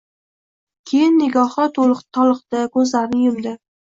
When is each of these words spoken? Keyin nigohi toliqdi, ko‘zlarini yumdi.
Keyin 0.91 1.11
nigohi 1.19 1.65
toliqdi, 1.75 2.63
ko‘zlarini 2.79 3.27
yumdi. 3.29 3.55